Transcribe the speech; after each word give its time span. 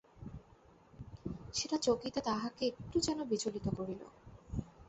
সেটা 1.53 1.77
চকিতে 1.77 2.19
তাহাকে 2.21 2.63
একটু 2.71 2.97
যেন 2.99 3.19
বিচলিত 3.23 3.65
করিল। 3.77 4.01